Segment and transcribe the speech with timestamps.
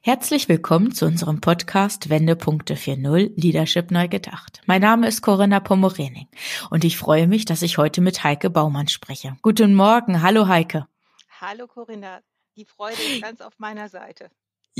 [0.00, 4.62] Herzlich willkommen zu unserem Podcast Wendepunkte 4.0 Leadership neu gedacht.
[4.64, 6.28] Mein Name ist Corinna Pomorening
[6.70, 9.36] und ich freue mich, dass ich heute mit Heike Baumann spreche.
[9.42, 10.22] Guten Morgen.
[10.22, 10.86] Hallo Heike.
[11.40, 12.20] Hallo Corinna.
[12.56, 14.30] Die Freude ist ganz auf meiner Seite.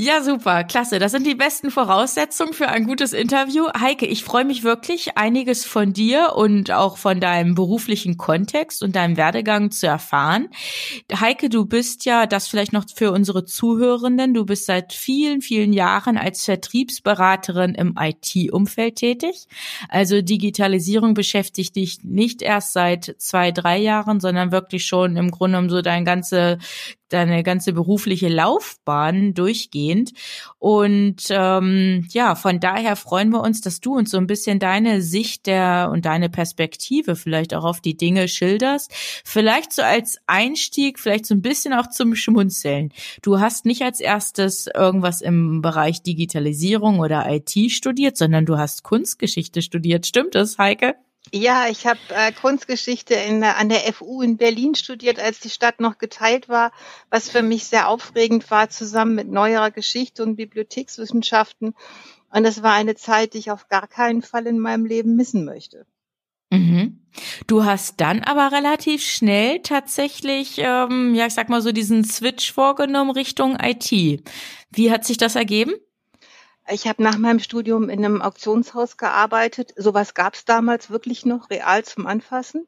[0.01, 0.97] Ja, super, klasse.
[0.97, 3.67] Das sind die besten Voraussetzungen für ein gutes Interview.
[3.77, 8.95] Heike, ich freue mich wirklich, einiges von dir und auch von deinem beruflichen Kontext und
[8.95, 10.47] deinem Werdegang zu erfahren.
[11.13, 15.73] Heike, du bist ja, das vielleicht noch für unsere Zuhörenden, du bist seit vielen, vielen
[15.73, 19.47] Jahren als Vertriebsberaterin im IT-Umfeld tätig.
[19.89, 25.57] Also Digitalisierung beschäftigt dich nicht erst seit zwei, drei Jahren, sondern wirklich schon im Grunde
[25.57, 26.57] um so dein ganze
[27.09, 30.13] deine ganze berufliche Laufbahn durchgehend.
[30.57, 35.01] Und ähm, ja, von daher freuen wir uns, dass du uns so ein bisschen deine
[35.01, 38.91] Sicht der und deine Perspektive vielleicht auch auf die Dinge schilderst.
[39.25, 42.91] Vielleicht so als Einstieg, vielleicht so ein bisschen auch zum Schmunzeln.
[43.21, 48.83] Du hast nicht als erstes irgendwas im Bereich Digitalisierung oder IT studiert, sondern du hast
[48.83, 50.05] Kunstgeschichte studiert.
[50.05, 50.95] Stimmt das, Heike?
[51.31, 55.79] Ja, ich habe äh, Kunstgeschichte in, an der FU in Berlin studiert, als die Stadt
[55.79, 56.71] noch geteilt war,
[57.09, 61.75] was für mich sehr aufregend war, zusammen mit neuerer Geschichte und Bibliothekswissenschaften.
[62.31, 65.45] Und das war eine Zeit, die ich auf gar keinen Fall in meinem Leben missen
[65.45, 65.85] möchte.
[66.51, 66.99] Mhm.
[67.47, 72.51] Du hast dann aber relativ schnell tatsächlich, ähm, ja, ich sag mal so diesen Switch
[72.51, 73.91] vorgenommen Richtung IT.
[74.71, 75.73] Wie hat sich das ergeben?
[76.71, 79.73] Ich habe nach meinem Studium in einem Auktionshaus gearbeitet.
[79.75, 82.67] Sowas gab es damals wirklich noch, real zum Anfassen.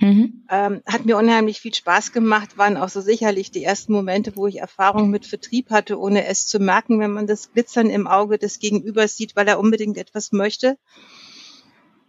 [0.00, 0.46] Mhm.
[0.48, 4.46] Ähm, hat mir unheimlich viel Spaß gemacht, waren auch so sicherlich die ersten Momente, wo
[4.46, 8.38] ich Erfahrung mit Vertrieb hatte, ohne es zu merken, wenn man das Glitzern im Auge
[8.38, 10.78] des Gegenübers sieht, weil er unbedingt etwas möchte.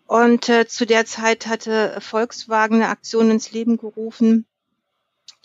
[0.05, 4.45] Und äh, zu der Zeit hatte Volkswagen eine Aktion ins Leben gerufen,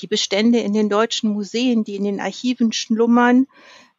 [0.00, 3.46] die Bestände in den deutschen Museen, die in den Archiven schlummern,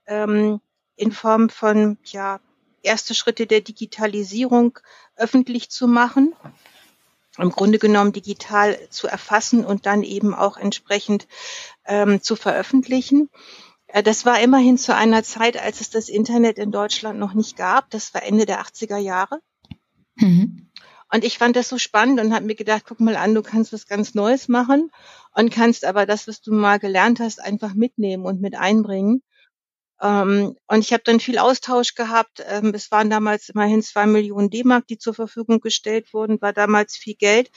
[0.06, 0.62] ähm,
[0.98, 2.42] in Form von ja,
[2.84, 4.80] erste Schritte der Digitalisierung
[5.16, 6.36] öffentlich zu machen,
[7.38, 11.28] im Grunde genommen digital zu erfassen und dann eben auch entsprechend
[11.86, 13.30] ähm, zu veröffentlichen.
[13.88, 17.56] Äh, das war immerhin zu einer Zeit, als es das Internet in Deutschland noch nicht
[17.56, 17.90] gab.
[17.92, 19.40] Das war Ende der 80er Jahre.
[20.16, 20.70] Mhm.
[21.10, 23.72] Und ich fand das so spannend und habe mir gedacht, guck mal an, du kannst
[23.72, 24.92] was ganz Neues machen
[25.34, 29.22] und kannst aber das, was du mal gelernt hast, einfach mitnehmen und mit einbringen.
[30.02, 32.44] Ähm, und ich habe dann viel Austausch gehabt.
[32.48, 36.96] Ähm, es waren damals immerhin zwei Millionen D-Mark, die zur Verfügung gestellt wurden, war damals
[36.96, 37.52] viel Geld.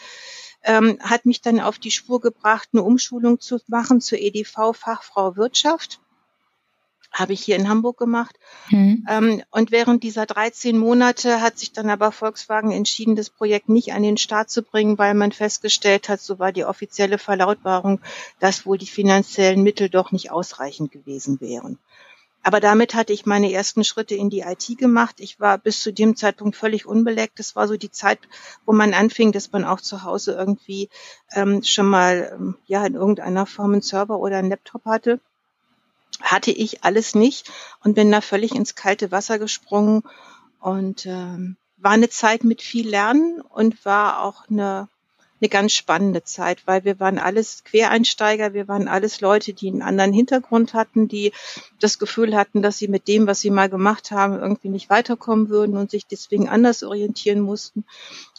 [0.63, 5.37] Ähm, hat mich dann auf die Spur gebracht, eine Umschulung zu machen zur EDV Fachfrau
[5.37, 6.01] Wirtschaft.
[7.13, 8.37] Habe ich hier in Hamburg gemacht.
[8.69, 9.05] Mhm.
[9.09, 13.93] Ähm, und während dieser 13 Monate hat sich dann aber Volkswagen entschieden, das Projekt nicht
[13.93, 18.01] an den Start zu bringen, weil man festgestellt hat, so war die offizielle Verlautbarung,
[18.39, 21.79] dass wohl die finanziellen Mittel doch nicht ausreichend gewesen wären.
[22.43, 25.17] Aber damit hatte ich meine ersten Schritte in die IT gemacht.
[25.19, 27.39] Ich war bis zu dem Zeitpunkt völlig unbeleckt.
[27.39, 28.19] Das war so die Zeit,
[28.65, 30.89] wo man anfing, dass man auch zu Hause irgendwie
[31.33, 35.21] ähm, schon mal ähm, ja in irgendeiner Form einen Server oder einen Laptop hatte.
[36.23, 37.51] Hatte ich alles nicht
[37.85, 40.03] und bin da völlig ins kalte Wasser gesprungen
[40.61, 44.89] und ähm, war eine Zeit mit viel Lernen und war auch eine
[45.41, 49.83] eine ganz spannende Zeit, weil wir waren alles Quereinsteiger, wir waren alles Leute, die einen
[49.83, 51.33] anderen Hintergrund hatten, die
[51.79, 55.49] das Gefühl hatten, dass sie mit dem, was sie mal gemacht haben, irgendwie nicht weiterkommen
[55.49, 57.85] würden und sich deswegen anders orientieren mussten.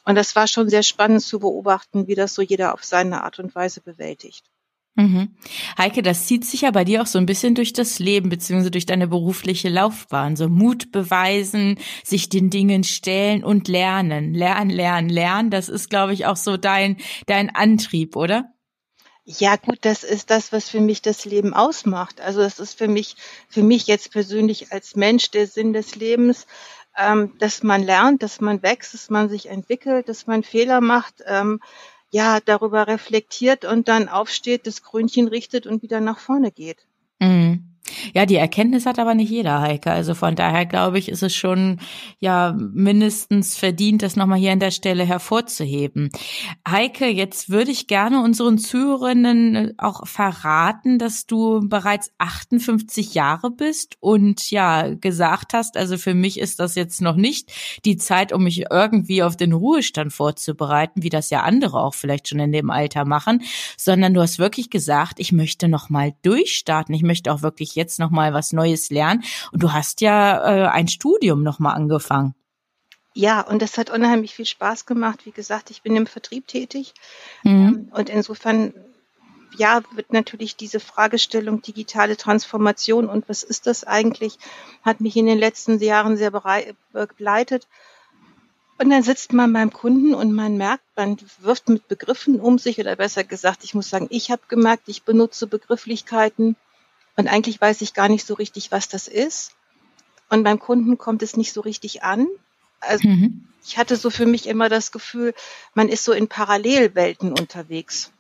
[0.03, 3.39] Und das war schon sehr spannend zu beobachten, wie das so jeder auf seine Art
[3.39, 4.50] und Weise bewältigt.
[4.95, 5.35] Mhm.
[5.77, 8.71] Heike, das zieht sich ja bei dir auch so ein bisschen durch das Leben beziehungsweise
[8.71, 10.35] durch deine berufliche Laufbahn.
[10.35, 14.33] So Mut beweisen, sich den Dingen stellen und lernen.
[14.33, 15.49] Lernen, lernen, lernen.
[15.49, 18.51] Das ist, glaube ich, auch so dein, dein Antrieb, oder?
[19.23, 22.19] Ja, gut, das ist das, was für mich das Leben ausmacht.
[22.19, 23.15] Also das ist für mich,
[23.47, 26.47] für mich jetzt persönlich als Mensch der Sinn des Lebens,
[26.97, 31.23] ähm, dass man lernt, dass man wächst, dass man sich entwickelt, dass man Fehler macht,
[31.25, 31.61] ähm,
[32.11, 36.85] ja, darüber reflektiert und dann aufsteht, das Krönchen richtet und wieder nach vorne geht.
[37.19, 37.70] Mhm.
[38.13, 39.91] Ja, die Erkenntnis hat aber nicht jeder, Heike.
[39.91, 41.79] Also von daher glaube ich, ist es schon
[42.19, 46.09] ja mindestens verdient, das nochmal hier an der Stelle hervorzuheben.
[46.67, 53.97] Heike, jetzt würde ich gerne unseren Zuhörerinnen auch verraten, dass du bereits 58 Jahre bist
[53.99, 57.51] und ja gesagt hast, also für mich ist das jetzt noch nicht
[57.85, 62.27] die Zeit, um mich irgendwie auf den Ruhestand vorzubereiten, wie das ja andere auch vielleicht
[62.27, 63.43] schon in dem Alter machen,
[63.77, 66.93] sondern du hast wirklich gesagt, ich möchte nochmal durchstarten.
[66.93, 69.23] Ich möchte auch wirklich jetzt noch mal was Neues lernen.
[69.51, 72.35] Und du hast ja äh, ein Studium noch mal angefangen.
[73.13, 75.25] Ja, und das hat unheimlich viel Spaß gemacht.
[75.25, 76.93] Wie gesagt, ich bin im Vertrieb tätig.
[77.43, 77.51] Mhm.
[77.51, 78.73] Ähm, und insofern,
[79.57, 84.37] ja, wird natürlich diese Fragestellung digitale Transformation und was ist das eigentlich,
[84.81, 87.67] hat mich in den letzten Jahren sehr begleitet.
[88.81, 92.79] Und dann sitzt man beim Kunden und man merkt, man wirft mit Begriffen um sich
[92.79, 96.55] oder besser gesagt, ich muss sagen, ich habe gemerkt, ich benutze Begrifflichkeiten,
[97.15, 99.51] und eigentlich weiß ich gar nicht so richtig, was das ist.
[100.29, 102.27] Und beim Kunden kommt es nicht so richtig an.
[102.79, 103.47] Also mhm.
[103.65, 105.33] ich hatte so für mich immer das Gefühl,
[105.73, 108.11] man ist so in Parallelwelten unterwegs.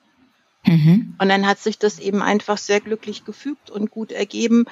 [0.65, 1.15] Mhm.
[1.17, 4.65] Und dann hat sich das eben einfach sehr glücklich gefügt und gut ergeben,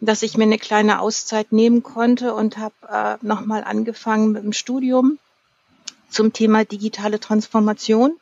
[0.00, 4.52] dass ich mir eine kleine Auszeit nehmen konnte und habe äh, nochmal angefangen mit dem
[4.52, 5.18] Studium
[6.08, 8.16] zum Thema digitale Transformation.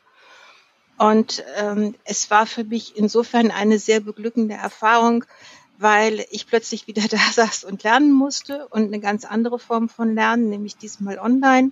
[1.01, 5.25] Und ähm, es war für mich insofern eine sehr beglückende Erfahrung,
[5.79, 10.13] weil ich plötzlich wieder da saß und lernen musste und eine ganz andere Form von
[10.13, 11.71] Lernen, nämlich diesmal online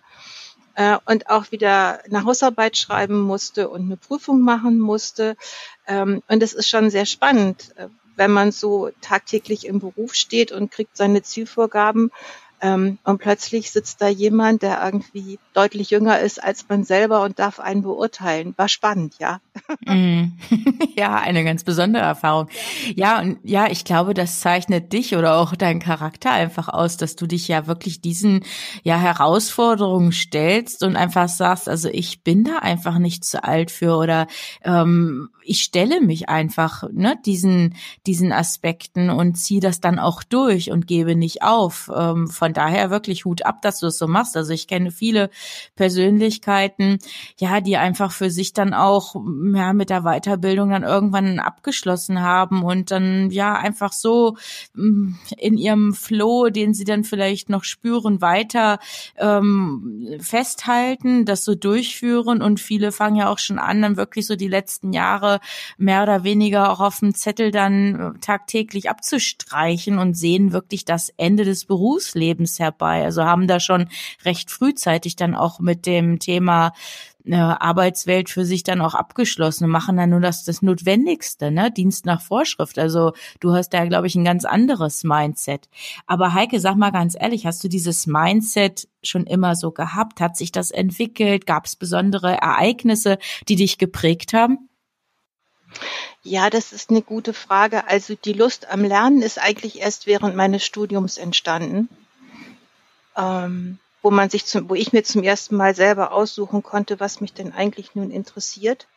[0.74, 5.38] äh, und auch wieder eine Hausarbeit schreiben musste und eine Prüfung machen musste.
[5.86, 10.52] Ähm, und es ist schon sehr spannend, äh, wenn man so tagtäglich im Beruf steht
[10.52, 12.10] und kriegt seine Zielvorgaben
[12.62, 17.60] und plötzlich sitzt da jemand, der irgendwie deutlich jünger ist als man selber und darf
[17.60, 18.54] einen beurteilen.
[18.58, 19.40] War spannend, ja.
[19.86, 20.34] Mm.
[20.98, 22.50] ja, eine ganz besondere Erfahrung.
[22.96, 27.16] Ja, und ja, ich glaube, das zeichnet dich oder auch deinen Charakter einfach aus, dass
[27.16, 28.44] du dich ja wirklich diesen
[28.84, 33.96] ja Herausforderungen stellst und einfach sagst, also ich bin da einfach nicht zu alt für
[33.96, 34.28] oder
[34.64, 37.76] ähm, ich stelle mich einfach ne, diesen
[38.06, 41.90] diesen Aspekten und ziehe das dann auch durch und gebe nicht auf.
[41.96, 44.36] Ähm, von daher wirklich Hut ab, dass du es so machst.
[44.38, 45.30] Also ich kenne viele
[45.76, 47.00] Persönlichkeiten,
[47.38, 49.16] ja, die einfach für sich dann auch
[49.54, 54.38] ja mit der Weiterbildung dann irgendwann abgeschlossen haben und dann ja einfach so
[54.74, 58.80] mm, in ihrem Flow, den sie dann vielleicht noch spüren, weiter
[59.18, 64.36] ähm, festhalten, das so durchführen und viele fangen ja auch schon an, dann wirklich so
[64.36, 65.40] die letzten Jahre
[65.78, 71.10] mehr oder weniger auch auf dem Zettel dann äh, tagtäglich abzustreichen und sehen wirklich das
[71.18, 73.04] Ende des Berufslebens herbei.
[73.04, 73.90] Also haben da schon
[74.24, 76.72] recht frühzeitig dann auch mit dem Thema
[77.26, 81.72] äh, Arbeitswelt für sich dann auch abgeschlossen und machen dann nur das, das Notwendigste, ne?
[81.72, 82.80] Dienst nach Vorschrift.
[82.80, 85.70] Also du hast da, glaube ich, ein ganz anderes Mindset.
[86.08, 90.22] Aber Heike, sag mal ganz ehrlich, hast du dieses Mindset schon immer so gehabt?
[90.22, 91.46] Hat sich das entwickelt?
[91.46, 94.70] Gab es besondere Ereignisse, die dich geprägt haben?
[96.24, 97.88] Ja, das ist eine gute Frage.
[97.88, 101.90] Also die Lust am Lernen ist eigentlich erst während meines Studiums entstanden,
[103.18, 107.22] ähm, wo man sich zum, wo ich mir zum ersten Mal selber aussuchen konnte, was
[107.22, 108.88] mich denn eigentlich nun interessiert.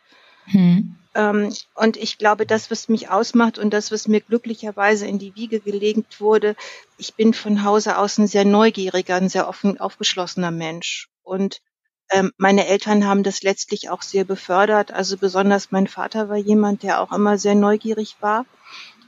[0.47, 0.97] Hm.
[1.15, 5.35] Ähm, und ich glaube, das, was mich ausmacht und das, was mir glücklicherweise in die
[5.35, 6.57] Wiege gelegt wurde,
[6.99, 11.09] ich bin von Hause aus ein sehr neugieriger, ein sehr offen aufgeschlossener Mensch.
[11.23, 11.61] Und
[12.11, 14.93] ähm, meine Eltern haben das letztlich auch sehr befördert.
[14.93, 18.47] Also besonders mein Vater war jemand, der auch immer sehr neugierig war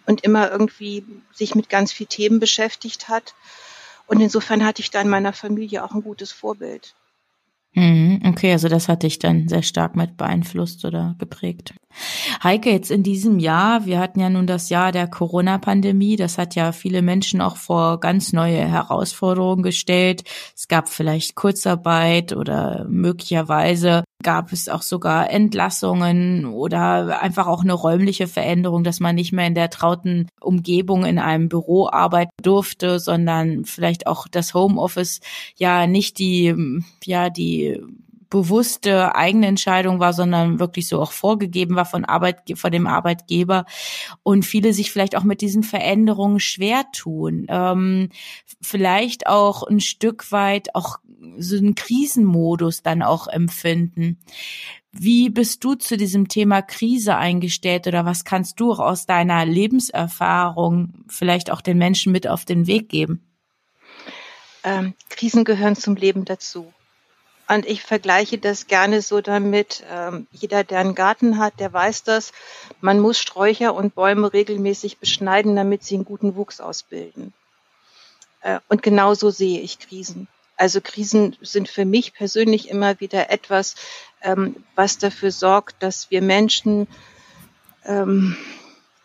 [0.07, 3.35] und immer irgendwie sich mit ganz vielen Themen beschäftigt hat.
[4.07, 6.95] Und insofern hatte ich da in meiner Familie auch ein gutes Vorbild.
[7.75, 11.75] Mhm, okay, also das hat dich dann sehr stark mit beeinflusst oder geprägt.
[12.43, 16.55] Heike, jetzt in diesem Jahr, wir hatten ja nun das Jahr der Corona-Pandemie, das hat
[16.55, 20.25] ja viele Menschen auch vor ganz neue Herausforderungen gestellt.
[20.57, 27.75] Es gab vielleicht Kurzarbeit oder möglicherweise gab es auch sogar Entlassungen oder einfach auch eine
[27.75, 32.99] räumliche Veränderung, dass man nicht mehr in der trauten Umgebung in einem Büro arbeiten durfte,
[32.99, 35.21] sondern vielleicht auch das Homeoffice
[35.57, 36.55] ja nicht die,
[37.05, 37.81] ja, die
[38.31, 43.65] bewusste eigene Entscheidung war, sondern wirklich so auch vorgegeben war von Arbeit, von dem Arbeitgeber
[44.23, 48.09] und viele sich vielleicht auch mit diesen Veränderungen schwer tun, ähm,
[48.61, 50.99] vielleicht auch ein Stück weit auch
[51.39, 54.19] so einen Krisenmodus dann auch empfinden.
[54.93, 59.45] Wie bist du zu diesem Thema Krise eingestellt oder was kannst du auch aus deiner
[59.45, 63.27] Lebenserfahrung vielleicht auch den Menschen mit auf den Weg geben?
[64.63, 66.73] Ähm, Krisen gehören zum Leben dazu.
[67.47, 72.03] Und ich vergleiche das gerne so damit, ähm, jeder, der einen Garten hat, der weiß
[72.05, 72.33] das,
[72.81, 77.35] man muss Sträucher und Bäume regelmäßig beschneiden, damit sie einen guten Wuchs ausbilden.
[78.41, 80.27] Äh, und genauso sehe ich Krisen.
[80.57, 83.75] Also Krisen sind für mich persönlich immer wieder etwas,
[84.23, 86.87] ähm, was dafür sorgt, dass wir Menschen
[87.85, 88.37] ähm,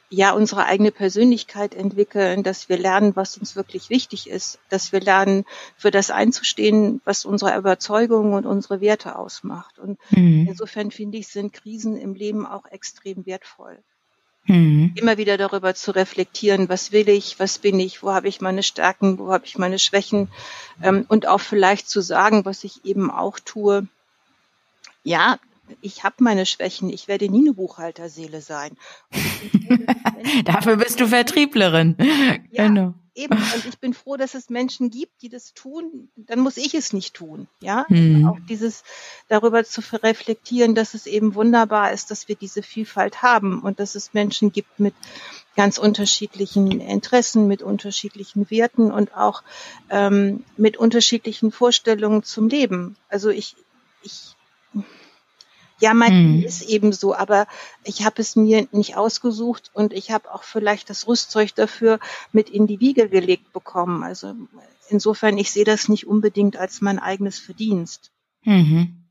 [0.09, 5.01] ja unsere eigene Persönlichkeit entwickeln, dass wir lernen, was uns wirklich wichtig ist, dass wir
[5.01, 5.45] lernen,
[5.77, 9.77] für das einzustehen, was unsere Überzeugungen und unsere Werte ausmacht.
[9.77, 10.47] Und mhm.
[10.49, 13.77] insofern finde ich, sind Krisen im Leben auch extrem wertvoll.
[14.45, 14.93] Mhm.
[14.95, 18.63] Immer wieder darüber zu reflektieren, was will ich, was bin ich, wo habe ich meine
[18.63, 20.29] Stärken, wo habe ich meine Schwächen
[20.81, 23.87] ähm, und auch vielleicht zu sagen, was ich eben auch tue.
[25.03, 25.37] Ja,
[25.81, 28.77] ich habe meine Schwächen, ich werde nie eine Buchhalterseele sein.
[30.45, 31.95] Dafür bist du Vertrieblerin.
[32.51, 32.93] Ja, genau.
[33.15, 36.73] Eben, und ich bin froh, dass es Menschen gibt, die das tun, dann muss ich
[36.73, 37.47] es nicht tun.
[37.59, 38.25] Ja, hm.
[38.25, 38.83] auch dieses
[39.27, 43.95] darüber zu reflektieren, dass es eben wunderbar ist, dass wir diese Vielfalt haben und dass
[43.95, 44.93] es Menschen gibt mit
[45.57, 49.43] ganz unterschiedlichen Interessen, mit unterschiedlichen Werten und auch
[49.89, 52.95] ähm, mit unterschiedlichen Vorstellungen zum Leben.
[53.09, 53.57] Also ich,
[54.01, 54.35] ich
[55.79, 56.43] ja, mein hm.
[56.43, 57.47] ist eben so, aber
[57.83, 61.99] ich habe es mir nicht ausgesucht und ich habe auch vielleicht das Rüstzeug dafür
[62.31, 64.03] mit in die Wiege gelegt bekommen.
[64.03, 64.35] Also
[64.89, 68.11] insofern, ich sehe das nicht unbedingt als mein eigenes Verdienst.
[68.43, 69.05] Mhm.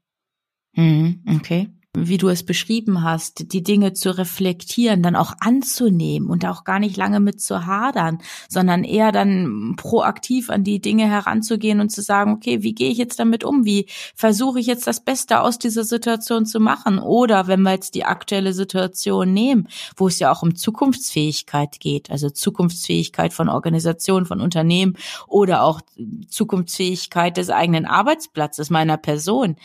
[0.74, 6.44] Mhm, okay wie du es beschrieben hast, die Dinge zu reflektieren, dann auch anzunehmen und
[6.44, 8.18] auch gar nicht lange mit zu hadern,
[8.48, 12.98] sondern eher dann proaktiv an die Dinge heranzugehen und zu sagen, okay, wie gehe ich
[12.98, 13.64] jetzt damit um?
[13.64, 16.98] Wie versuche ich jetzt das Beste aus dieser Situation zu machen?
[16.98, 22.10] Oder wenn wir jetzt die aktuelle Situation nehmen, wo es ja auch um Zukunftsfähigkeit geht,
[22.10, 25.80] also Zukunftsfähigkeit von Organisationen, von Unternehmen oder auch
[26.28, 29.56] Zukunftsfähigkeit des eigenen Arbeitsplatzes meiner Person,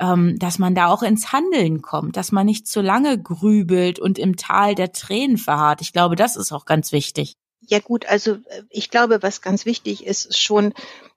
[0.00, 4.18] ähm, dass man da auch ins Handeln kommt, dass man nicht zu lange grübelt und
[4.18, 5.80] im Tal der Tränen verharrt.
[5.80, 7.36] Ich glaube, das ist auch ganz wichtig.
[7.60, 10.72] Ja gut, also äh, ich glaube, was ganz wichtig ist, ist schon,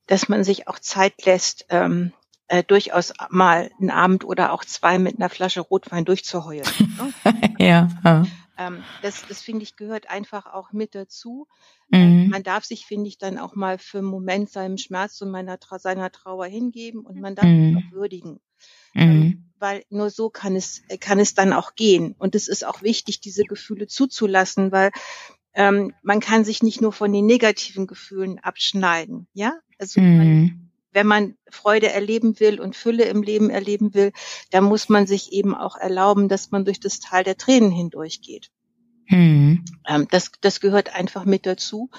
[0.08, 2.12] dass man sich auch Zeit lässt, ähm,
[2.48, 6.65] äh, durchaus mal einen Abend oder auch zwei mit einer Flasche Rotwein durchzuheulen.
[7.24, 7.56] Ne?
[7.60, 7.89] ja.
[8.03, 8.25] ja.
[8.58, 11.48] Ähm, das, das finde ich gehört einfach auch mit dazu.
[11.94, 12.29] Ähm, mhm.
[12.29, 15.58] Man darf sich, finde ich, dann auch mal für einen Moment seinem Schmerz und meiner,
[15.77, 17.77] seiner Trauer hingeben und man darf mhm.
[17.77, 18.41] auch würdigen.
[18.94, 19.49] Ähm, mhm.
[19.60, 22.16] Weil nur so kann es, kann es dann auch gehen.
[22.18, 24.92] Und es ist auch wichtig, diese Gefühle zuzulassen, weil
[25.54, 29.28] ähm, man kann sich nicht nur von den negativen Gefühlen abschneiden.
[29.34, 30.18] Ja, also mhm.
[30.18, 34.12] man, wenn man Freude erleben will und Fülle im Leben erleben will,
[34.51, 38.51] dann muss man sich eben auch erlauben, dass man durch das Tal der Tränen hindurchgeht.
[39.08, 39.66] Mhm.
[39.88, 41.89] Ähm, das, das gehört einfach mit dazu.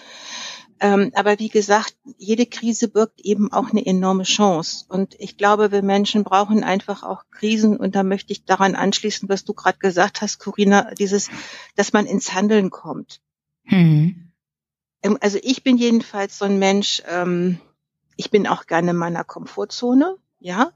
[0.83, 4.87] Ähm, aber wie gesagt, jede Krise birgt eben auch eine enorme Chance.
[4.89, 7.77] Und ich glaube, wir Menschen brauchen einfach auch Krisen.
[7.77, 11.29] Und da möchte ich daran anschließen, was du gerade gesagt hast, Corinna, dieses,
[11.77, 13.21] dass man ins Handeln kommt.
[13.65, 14.33] Mhm.
[15.21, 17.59] Also ich bin jedenfalls so ein Mensch, ähm,
[18.17, 20.73] ich bin auch gerne in meiner Komfortzone, ja.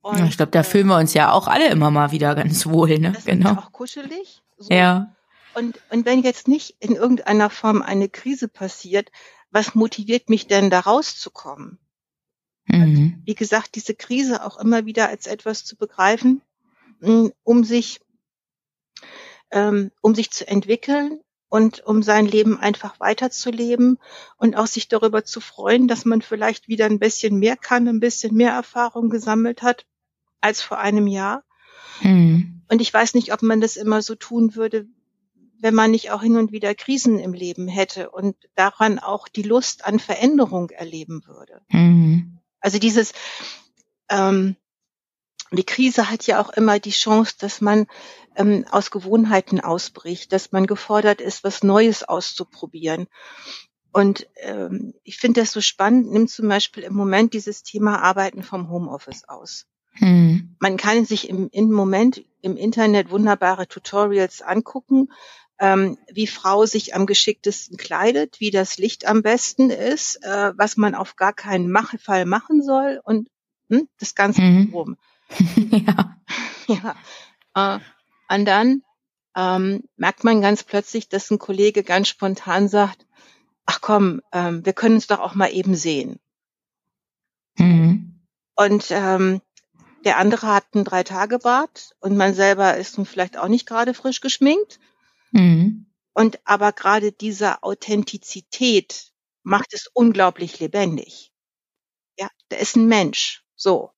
[0.00, 2.66] Und, ich glaube, da äh, fühlen wir uns ja auch alle immer mal wieder ganz
[2.66, 3.12] wohl, ne?
[3.12, 3.52] Das genau.
[3.52, 4.42] Ist auch kuschelig.
[4.58, 4.72] So.
[4.72, 5.14] Ja.
[5.54, 9.10] Und, und wenn jetzt nicht in irgendeiner Form eine Krise passiert,
[9.50, 11.78] was motiviert mich denn da rauszukommen?
[12.66, 13.22] Mhm.
[13.24, 16.42] Wie gesagt, diese Krise auch immer wieder als etwas zu begreifen,
[17.00, 18.00] mm, um sich,
[19.50, 23.98] ähm, um sich zu entwickeln und um sein Leben einfach weiterzuleben
[24.36, 28.00] und auch sich darüber zu freuen, dass man vielleicht wieder ein bisschen mehr kann, ein
[28.00, 29.86] bisschen mehr Erfahrung gesammelt hat
[30.40, 31.44] als vor einem Jahr.
[32.02, 32.62] Mhm.
[32.68, 34.88] Und ich weiß nicht, ob man das immer so tun würde,
[35.64, 39.42] wenn man nicht auch hin und wieder Krisen im Leben hätte und daran auch die
[39.42, 41.62] Lust an Veränderung erleben würde.
[41.68, 42.38] Mhm.
[42.60, 43.14] Also dieses,
[44.10, 44.56] ähm,
[45.52, 47.86] die Krise hat ja auch immer die Chance, dass man
[48.36, 53.06] ähm, aus Gewohnheiten ausbricht, dass man gefordert ist, was Neues auszuprobieren.
[53.90, 58.42] Und ähm, ich finde das so spannend, nimm zum Beispiel im Moment dieses Thema Arbeiten
[58.42, 59.64] vom Homeoffice aus.
[59.92, 60.56] Hm.
[60.58, 65.08] Man kann sich im, im Moment im Internet wunderbare Tutorials angucken,
[65.64, 70.76] ähm, wie Frau sich am geschicktesten kleidet, wie das Licht am besten ist, äh, was
[70.76, 73.28] man auf gar keinen Mach Fall machen soll und
[73.70, 74.74] hm, das Ganze mhm.
[74.74, 74.96] rum.
[75.70, 76.16] ja.
[77.54, 77.76] ja.
[77.76, 77.80] Äh,
[78.34, 78.82] und dann
[79.34, 83.06] ähm, merkt man ganz plötzlich, dass ein Kollege ganz spontan sagt,
[83.64, 86.20] ach komm, ähm, wir können uns doch auch mal eben sehen.
[87.56, 88.20] Mhm.
[88.54, 89.40] Und ähm,
[90.04, 94.20] der andere hat einen Drei-Tage-Bart und man selber ist nun vielleicht auch nicht gerade frisch
[94.20, 94.78] geschminkt.
[95.34, 95.86] Mhm.
[96.14, 99.12] Und aber gerade diese Authentizität
[99.42, 101.32] macht es unglaublich lebendig.
[102.18, 103.44] Ja, da ist ein Mensch.
[103.56, 103.92] So.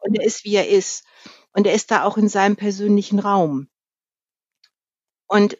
[0.00, 1.04] und er ist, wie er ist.
[1.52, 3.68] Und er ist da auch in seinem persönlichen Raum.
[5.26, 5.58] Und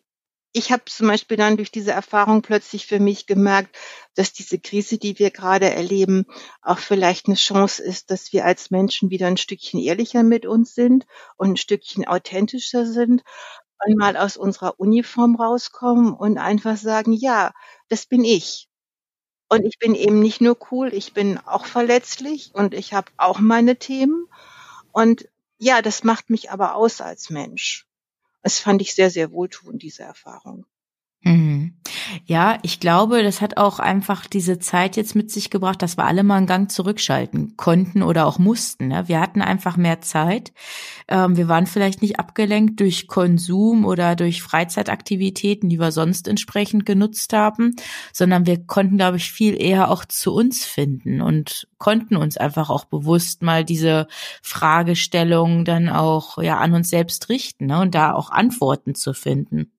[0.55, 3.76] ich habe zum Beispiel dann durch diese Erfahrung plötzlich für mich gemerkt,
[4.14, 6.26] dass diese Krise, die wir gerade erleben,
[6.62, 10.75] auch vielleicht eine Chance ist, dass wir als Menschen wieder ein Stückchen ehrlicher mit uns
[10.75, 13.23] sind und ein Stückchen authentischer sind
[13.86, 17.52] und mal aus unserer Uniform rauskommen und einfach sagen, ja,
[17.88, 18.68] das bin ich.
[19.48, 23.38] Und ich bin eben nicht nur cool, ich bin auch verletzlich und ich habe auch
[23.40, 24.26] meine Themen.
[24.92, 27.86] Und ja, das macht mich aber aus als Mensch.
[28.42, 30.66] Das fand ich sehr, sehr wohltuend, diese Erfahrung.
[32.26, 36.04] Ja, ich glaube, das hat auch einfach diese Zeit jetzt mit sich gebracht, dass wir
[36.04, 38.88] alle mal einen Gang zurückschalten konnten oder auch mussten.
[38.88, 39.09] Ne?
[39.09, 40.52] Wir hatten einfach mehr Zeit.
[41.09, 46.87] Ähm, wir waren vielleicht nicht abgelenkt durch Konsum oder durch Freizeitaktivitäten, die wir sonst entsprechend
[46.87, 47.75] genutzt haben,
[48.12, 52.71] sondern wir konnten, glaube ich, viel eher auch zu uns finden und konnten uns einfach
[52.71, 54.07] auch bewusst mal diese
[54.42, 57.81] Fragestellung dann auch ja an uns selbst richten ne?
[57.81, 59.73] und da auch Antworten zu finden.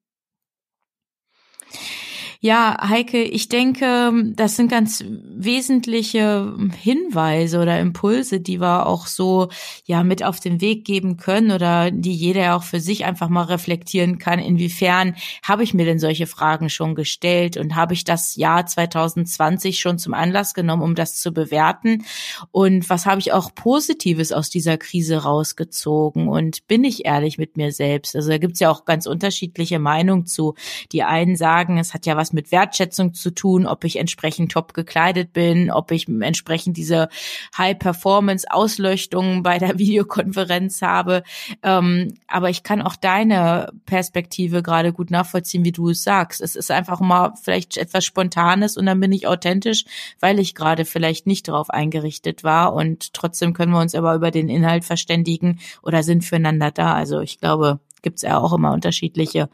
[2.46, 9.48] Ja, Heike, ich denke, das sind ganz wesentliche Hinweise oder Impulse, die wir auch so
[9.86, 13.44] ja mit auf den Weg geben können oder die jeder auch für sich einfach mal
[13.44, 14.40] reflektieren kann.
[14.40, 19.80] Inwiefern habe ich mir denn solche Fragen schon gestellt und habe ich das Jahr 2020
[19.80, 22.04] schon zum Anlass genommen, um das zu bewerten?
[22.52, 26.28] Und was habe ich auch Positives aus dieser Krise rausgezogen?
[26.28, 28.18] Und bin ich ehrlich mit mir selbst?
[28.18, 30.56] Also da gibt's ja auch ganz unterschiedliche Meinungen zu.
[30.92, 35.34] Die einen sagen, es hat ja mit Wertschätzung zu tun, ob ich entsprechend top gekleidet
[35.34, 37.10] bin, ob ich entsprechend diese
[37.58, 41.24] High-Performance-Ausleuchtung bei der Videokonferenz habe.
[41.62, 46.42] Ähm, aber ich kann auch deine Perspektive gerade gut nachvollziehen, wie du es sagst.
[46.42, 49.86] Es ist einfach mal vielleicht etwas Spontanes und dann bin ich authentisch,
[50.20, 54.32] weil ich gerade vielleicht nicht darauf eingerichtet war und trotzdem können wir uns aber über
[54.32, 56.94] den Inhalt verständigen oder sind füreinander da.
[56.94, 59.50] Also ich glaube, gibt es ja auch immer unterschiedliche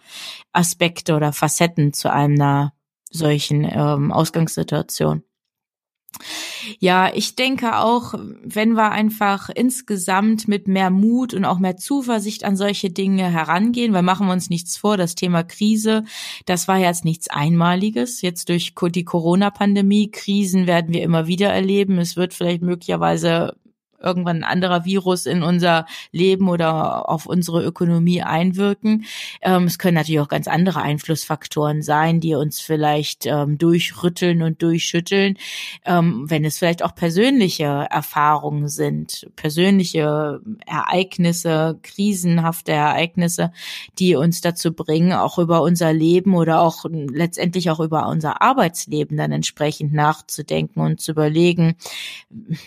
[0.52, 2.74] Aspekte oder Facetten zu einer
[3.10, 5.24] solchen ähm, Ausgangssituation.
[6.80, 8.14] Ja, ich denke auch,
[8.44, 13.94] wenn wir einfach insgesamt mit mehr Mut und auch mehr Zuversicht an solche Dinge herangehen,
[13.94, 16.04] weil machen wir uns nichts vor, das Thema Krise,
[16.46, 18.22] das war jetzt nichts Einmaliges.
[18.22, 22.00] Jetzt durch die Corona-Pandemie, Krisen werden wir immer wieder erleben.
[22.00, 23.56] Es wird vielleicht möglicherweise
[24.02, 29.06] irgendwann ein anderer Virus in unser Leben oder auf unsere Ökonomie einwirken.
[29.42, 34.62] Ähm, es können natürlich auch ganz andere Einflussfaktoren sein, die uns vielleicht ähm, durchrütteln und
[34.62, 35.38] durchschütteln,
[35.86, 43.52] ähm, wenn es vielleicht auch persönliche Erfahrungen sind, persönliche Ereignisse, krisenhafte Ereignisse,
[43.98, 49.18] die uns dazu bringen, auch über unser Leben oder auch letztendlich auch über unser Arbeitsleben
[49.18, 51.76] dann entsprechend nachzudenken und zu überlegen,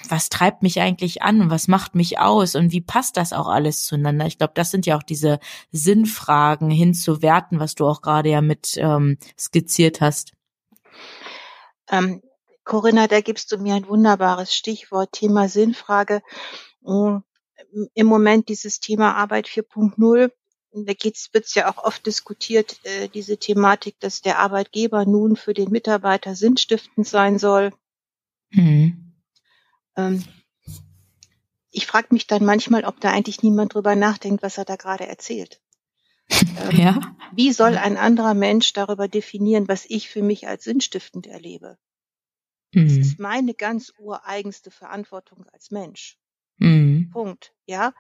[0.09, 3.49] was treibt mich eigentlich an und was macht mich aus und wie passt das auch
[3.49, 4.27] alles zueinander?
[4.27, 5.39] Ich glaube, das sind ja auch diese
[5.71, 10.33] Sinnfragen hinzuwerten, was du auch gerade ja mit ähm, skizziert hast.
[11.89, 12.23] Ähm,
[12.65, 16.23] Corinna, da gibst du mir ein wunderbares Stichwort, Thema Sinnfrage.
[16.83, 17.19] Mm,
[17.95, 20.31] Im Moment dieses Thema Arbeit 4.0
[20.73, 25.55] da geht's, wird's ja auch oft diskutiert, äh, diese Thematik, dass der Arbeitgeber nun für
[25.55, 27.73] den Mitarbeiter sinnstiftend sein soll.
[28.51, 29.13] Mhm.
[29.97, 30.25] Ähm,
[31.73, 35.07] ich frage mich dann manchmal, ob da eigentlich niemand drüber nachdenkt, was er da gerade
[35.07, 35.61] erzählt.
[36.59, 37.17] Ähm, ja.
[37.35, 41.79] Wie soll ein anderer Mensch darüber definieren, was ich für mich als sinnstiftend erlebe?
[42.73, 42.89] Mhm.
[42.89, 46.17] Das ist meine ganz ureigenste Verantwortung als Mensch.
[46.59, 47.11] Mhm.
[47.13, 47.53] Punkt.
[47.67, 47.93] Ja.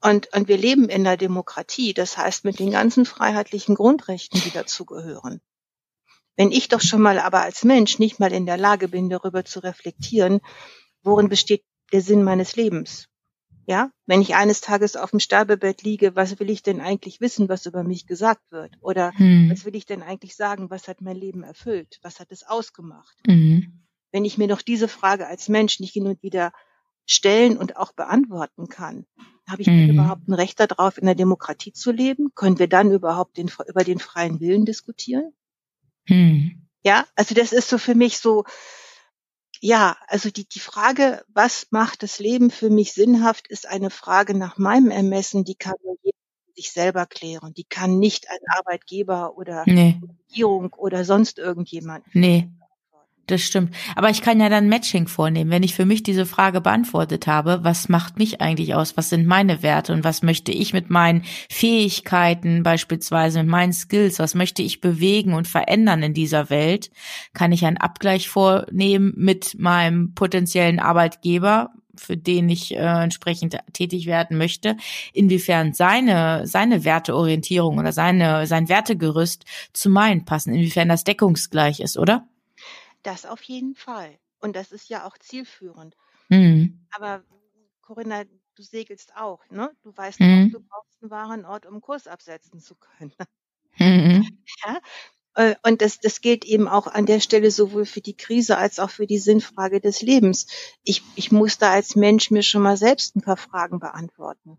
[0.00, 4.50] Und, und wir leben in der Demokratie, das heißt mit den ganzen freiheitlichen Grundrechten, die
[4.50, 5.40] dazugehören.
[6.36, 9.44] Wenn ich doch schon mal aber als Mensch nicht mal in der Lage bin, darüber
[9.44, 10.40] zu reflektieren,
[11.02, 13.08] worin besteht der Sinn meines Lebens.
[13.66, 17.48] Ja, wenn ich eines Tages auf dem Sterbebett liege, was will ich denn eigentlich wissen,
[17.48, 18.76] was über mich gesagt wird?
[18.80, 19.50] Oder hm.
[19.50, 21.98] was will ich denn eigentlich sagen, was hat mein Leben erfüllt?
[22.02, 23.16] Was hat es ausgemacht?
[23.26, 23.86] Mhm.
[24.12, 26.52] Wenn ich mir noch diese Frage als Mensch nicht hin und wieder
[27.06, 29.06] stellen und auch beantworten kann,
[29.48, 29.90] habe ich mhm.
[29.90, 32.32] überhaupt ein Recht darauf, in der Demokratie zu leben?
[32.34, 35.32] Können wir dann überhaupt den, über den freien Willen diskutieren?
[36.08, 36.66] Mhm.
[36.82, 38.44] Ja, also das ist so für mich so,
[39.64, 44.36] ja, also die, die Frage, was macht das Leben für mich sinnhaft, ist eine Frage
[44.36, 46.18] nach meinem Ermessen, die kann nur jeder
[46.54, 47.54] sich selber klären.
[47.54, 49.98] Die kann nicht ein Arbeitgeber oder nee.
[50.28, 52.04] Regierung oder sonst irgendjemand.
[52.12, 52.50] Nee.
[53.26, 53.74] Das stimmt.
[53.96, 55.50] Aber ich kann ja dann Matching vornehmen.
[55.50, 58.98] Wenn ich für mich diese Frage beantwortet habe, was macht mich eigentlich aus?
[58.98, 64.18] Was sind meine Werte und was möchte ich mit meinen Fähigkeiten, beispielsweise mit meinen Skills,
[64.18, 66.90] was möchte ich bewegen und verändern in dieser Welt?
[67.32, 74.06] Kann ich einen Abgleich vornehmen mit meinem potenziellen Arbeitgeber für den ich äh, entsprechend tätig
[74.06, 74.76] werden möchte,
[75.12, 81.96] inwiefern seine, seine Werteorientierung oder seine, sein Wertegerüst zu meinen passen, inwiefern das deckungsgleich ist,
[81.96, 82.26] oder?
[83.04, 84.18] Das auf jeden Fall.
[84.40, 85.96] Und das ist ja auch zielführend.
[86.28, 86.88] Mhm.
[86.90, 87.24] Aber
[87.82, 88.24] Corinna,
[88.56, 89.72] du segelst auch, ne?
[89.82, 90.46] Du weißt Mhm.
[90.48, 93.14] auch, du brauchst einen Warenort, um Kurs absetzen zu können.
[93.78, 94.22] Mhm.
[94.66, 94.80] Ja?
[95.36, 98.78] Äh, Und das, das gilt eben auch an der Stelle sowohl für die Krise als
[98.80, 100.46] auch für die Sinnfrage des Lebens.
[100.84, 104.58] Ich, ich muss da als Mensch mir schon mal selbst ein paar Fragen beantworten.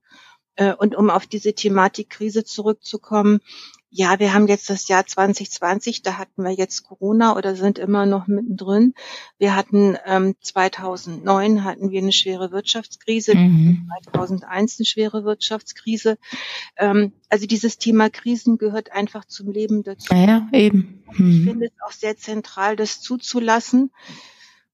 [0.55, 3.41] Äh, Und um auf diese Thematik Krise zurückzukommen,
[3.97, 8.05] ja, wir haben jetzt das Jahr 2020, da hatten wir jetzt Corona oder sind immer
[8.05, 8.93] noch mittendrin.
[9.37, 13.89] Wir hatten ähm, 2009 hatten wir eine schwere Wirtschaftskrise, Mhm.
[14.11, 16.17] 2001 eine schwere Wirtschaftskrise.
[16.75, 20.13] Ähm, also dieses Thema Krisen gehört einfach zum Leben dazu.
[20.13, 21.03] Ja, ja, eben.
[21.13, 21.43] Ich Mhm.
[21.45, 23.91] finde es auch sehr zentral, das zuzulassen.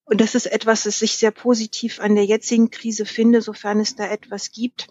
[0.04, 3.96] Und das ist etwas, das ich sehr positiv an der jetzigen Krise finde, sofern es
[3.96, 4.88] da etwas gibt.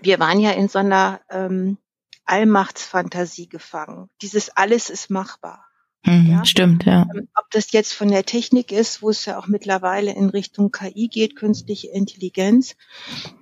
[0.00, 1.78] Wir waren ja in so einer ähm,
[2.26, 4.10] Allmachtsfantasie gefangen.
[4.20, 5.66] Dieses alles ist machbar.
[6.06, 6.30] Mhm.
[6.30, 6.44] Ja.
[6.44, 7.06] Stimmt, ja.
[7.14, 10.70] Ähm, Ob das jetzt von der Technik ist, wo es ja auch mittlerweile in Richtung
[10.70, 12.76] KI geht, künstliche Intelligenz,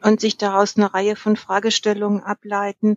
[0.02, 2.96] und sich daraus eine Reihe von Fragestellungen ableiten.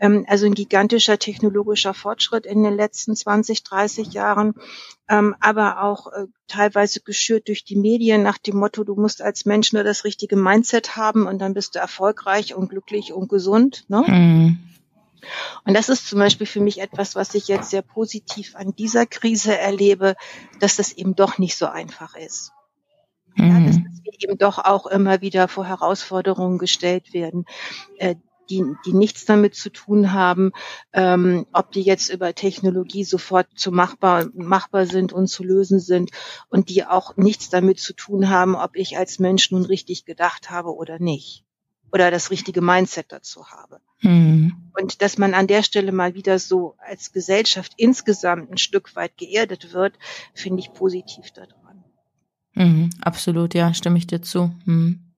[0.00, 4.54] Ähm, Also ein gigantischer technologischer Fortschritt in den letzten 20, 30 Jahren,
[5.08, 9.44] ähm, aber auch äh, teilweise geschürt durch die Medien nach dem Motto, du musst als
[9.44, 13.84] Mensch nur das richtige Mindset haben und dann bist du erfolgreich und glücklich und gesund.
[13.88, 14.02] Ne?
[14.06, 14.58] Mhm.
[15.64, 19.06] Und das ist zum Beispiel für mich etwas, was ich jetzt sehr positiv an dieser
[19.06, 20.14] Krise erlebe,
[20.60, 22.52] dass das eben doch nicht so einfach ist.
[23.36, 23.84] Ja, dass, Mhm.
[23.84, 27.46] dass wir eben doch auch immer wieder vor Herausforderungen gestellt werden,
[27.98, 28.14] äh,
[28.50, 30.52] die, die nichts damit zu tun haben,
[30.92, 36.10] ähm, ob die jetzt über Technologie sofort zu machbar, machbar sind und zu lösen sind
[36.48, 40.50] und die auch nichts damit zu tun haben, ob ich als Mensch nun richtig gedacht
[40.50, 41.44] habe oder nicht
[41.94, 43.80] oder das richtige Mindset dazu habe.
[44.00, 44.52] Mhm.
[44.78, 49.16] Und dass man an der Stelle mal wieder so als Gesellschaft insgesamt ein Stück weit
[49.16, 49.94] geerdet wird,
[50.34, 51.84] finde ich positiv daran.
[52.54, 52.90] Mhm.
[53.00, 54.52] Absolut, ja, stimme ich dir zu.
[54.64, 55.14] Mhm.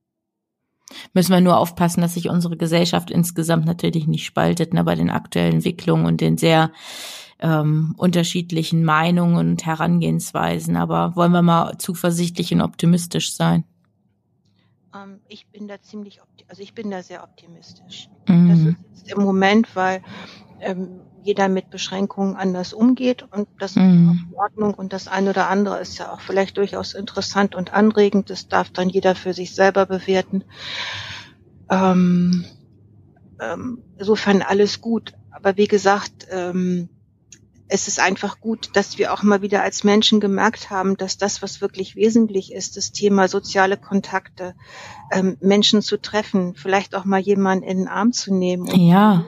[1.14, 5.10] Müssen wir nur aufpassen, dass sich unsere Gesellschaft insgesamt natürlich nicht spaltet, ne, bei den
[5.10, 6.72] aktuellen Entwicklungen und den sehr
[7.40, 10.76] ähm, unterschiedlichen Meinungen und Herangehensweisen.
[10.76, 13.64] Aber wollen wir mal zuversichtlich und optimistisch sein?
[14.96, 18.10] Ähm, ich bin da ziemlich, also ich bin da sehr optimistisch.
[18.46, 18.66] Das Mhm.
[18.66, 20.02] ist jetzt im Moment, weil
[20.60, 24.08] ähm, jeder mit Beschränkungen anders umgeht und das ist Mhm.
[24.08, 27.72] auch in Ordnung und das eine oder andere ist ja auch vielleicht durchaus interessant und
[27.74, 28.30] anregend.
[28.30, 30.44] Das darf dann jeder für sich selber bewerten.
[31.70, 32.46] Ähm,
[33.40, 35.14] ähm, insofern alles gut.
[35.30, 36.90] Aber wie gesagt, ähm,
[37.68, 41.42] es ist einfach gut, dass wir auch mal wieder als Menschen gemerkt haben, dass das,
[41.42, 44.54] was wirklich wesentlich ist, das Thema soziale Kontakte,
[45.12, 48.68] ähm, Menschen zu treffen, vielleicht auch mal jemanden in den Arm zu nehmen.
[48.70, 49.24] und Ja.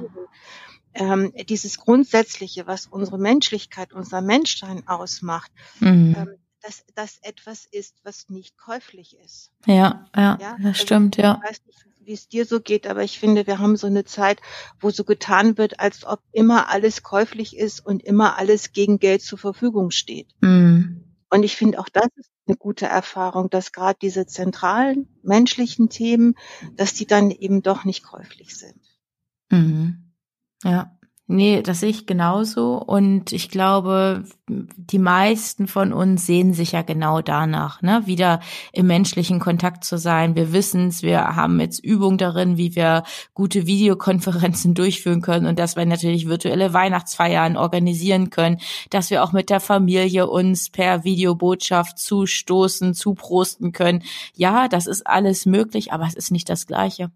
[0.94, 6.16] Ähm, dieses Grundsätzliche, was unsere Menschlichkeit, unser Menschsein ausmacht, Mhm.
[6.18, 6.29] ähm,
[6.62, 9.51] dass das etwas ist, was nicht käuflich ist.
[9.64, 11.40] Ja, ja, Ja, das also stimmt, ja.
[11.42, 14.05] Ich weiß nicht, wie es dir so geht, aber ich finde, wir haben so eine
[14.05, 14.40] Zeit,
[14.81, 19.23] wo so getan wird, als ob immer alles käuflich ist und immer alles gegen Geld
[19.23, 20.35] zur Verfügung steht.
[20.40, 21.05] Mhm.
[21.31, 26.35] Und ich finde auch das ist eine gute Erfahrung, dass gerade diese zentralen menschlichen Themen,
[26.75, 28.81] dass die dann eben doch nicht käuflich sind.
[29.51, 30.14] Mhm.
[30.64, 30.98] Ja.
[31.31, 32.79] Nee, das sehe ich genauso.
[32.79, 38.03] Und ich glaube, die meisten von uns sehen sich ja genau danach, ne?
[38.07, 38.41] wieder
[38.73, 40.37] im menschlichen Kontakt zu sein.
[40.37, 43.03] Wir wissen es, wir haben jetzt Übung darin, wie wir
[43.35, 48.57] gute Videokonferenzen durchführen können und dass wir natürlich virtuelle Weihnachtsfeiern organisieren können,
[48.88, 54.03] dass wir auch mit der Familie uns per Videobotschaft zustoßen, zuprosten können.
[54.35, 57.11] Ja, das ist alles möglich, aber es ist nicht das Gleiche.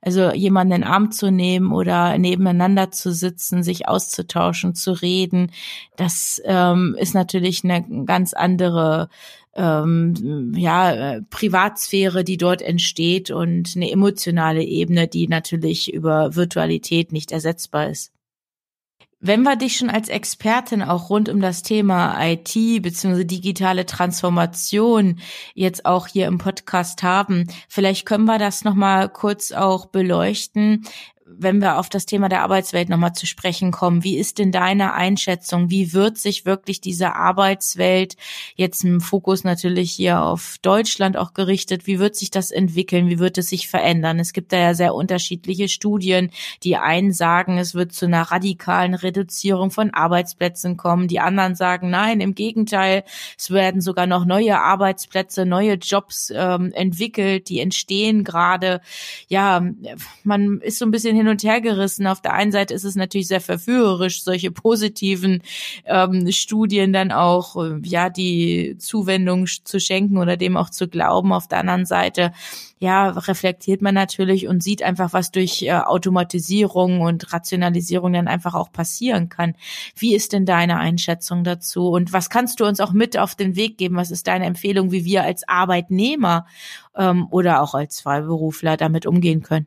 [0.00, 5.50] Also jemanden in den Arm zu nehmen oder nebeneinander zu sitzen, sich auszutauschen, zu reden,
[5.96, 9.08] das ähm, ist natürlich eine ganz andere
[9.56, 17.32] ähm, ja, Privatsphäre, die dort entsteht und eine emotionale Ebene, die natürlich über Virtualität nicht
[17.32, 18.13] ersetzbar ist.
[19.26, 23.24] Wenn wir dich schon als Expertin auch rund um das Thema IT bzw.
[23.24, 25.18] digitale Transformation
[25.54, 30.86] jetzt auch hier im Podcast haben, vielleicht können wir das noch mal kurz auch beleuchten.
[31.26, 34.92] Wenn wir auf das Thema der Arbeitswelt nochmal zu sprechen kommen, wie ist denn deine
[34.92, 35.70] Einschätzung?
[35.70, 38.16] Wie wird sich wirklich diese Arbeitswelt
[38.56, 41.86] jetzt im Fokus natürlich hier auf Deutschland auch gerichtet?
[41.86, 43.08] Wie wird sich das entwickeln?
[43.08, 44.20] Wie wird es sich verändern?
[44.20, 46.30] Es gibt da ja sehr unterschiedliche Studien.
[46.62, 51.08] Die einen sagen, es wird zu einer radikalen Reduzierung von Arbeitsplätzen kommen.
[51.08, 53.02] Die anderen sagen, nein, im Gegenteil,
[53.38, 58.82] es werden sogar noch neue Arbeitsplätze, neue Jobs ähm, entwickelt, die entstehen gerade.
[59.28, 59.62] Ja,
[60.22, 62.06] man ist so ein bisschen hin und her gerissen.
[62.06, 65.42] Auf der einen Seite ist es natürlich sehr verführerisch, solche positiven
[65.84, 71.32] ähm, Studien dann auch, äh, ja, die Zuwendung zu schenken oder dem auch zu glauben.
[71.32, 72.32] Auf der anderen Seite,
[72.78, 78.54] ja, reflektiert man natürlich und sieht einfach, was durch äh, Automatisierung und Rationalisierung dann einfach
[78.54, 79.54] auch passieren kann.
[79.96, 81.88] Wie ist denn deine Einschätzung dazu?
[81.88, 83.96] Und was kannst du uns auch mit auf den Weg geben?
[83.96, 86.46] Was ist deine Empfehlung, wie wir als Arbeitnehmer
[86.96, 89.66] ähm, oder auch als Freiberufler damit umgehen können?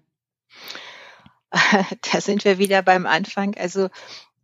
[2.11, 3.55] da sind wir wieder beim Anfang.
[3.55, 3.89] Also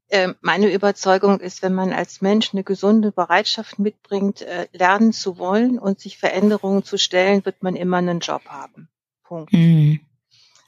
[0.10, 5.38] äh, meine Überzeugung ist, wenn man als Mensch eine gesunde Bereitschaft mitbringt, äh, lernen zu
[5.38, 8.90] wollen und sich Veränderungen zu stellen, wird man immer einen Job haben.
[9.24, 9.52] Punkt.
[9.54, 10.02] Mhm.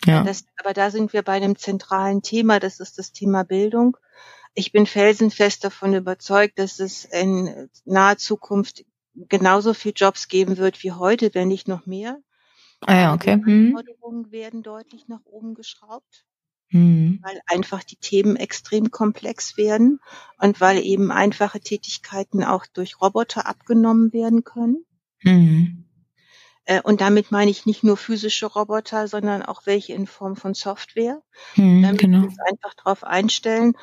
[0.06, 0.24] Ja.
[0.24, 3.98] Das, aber da sind wir bei einem zentralen Thema, das ist das Thema Bildung.
[4.54, 10.84] Ich bin felsenfest davon überzeugt, dass es in naher Zukunft genauso viel Jobs geben wird
[10.84, 12.20] wie heute, wenn nicht noch mehr.
[12.86, 13.42] Ah ja, okay.
[13.46, 13.78] Die mhm.
[13.78, 16.26] Anforderungen werden deutlich nach oben geschraubt,
[16.70, 17.20] mhm.
[17.24, 20.00] weil einfach die Themen extrem komplex werden
[20.40, 24.86] und weil eben einfache Tätigkeiten auch durch Roboter abgenommen werden können.
[26.66, 30.54] Äh, und damit meine ich nicht nur physische Roboter, sondern auch welche in Form von
[30.54, 31.22] Software.
[31.56, 32.22] Mhm, damit genau.
[32.22, 33.74] wir uns einfach darauf einstellen.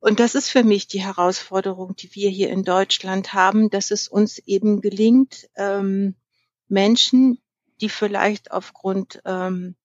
[0.00, 4.08] Und das ist für mich die Herausforderung, die wir hier in Deutschland haben, dass es
[4.08, 6.14] uns eben gelingt, ähm,
[6.68, 7.38] Menschen,
[7.80, 9.76] die vielleicht aufgrund ähm,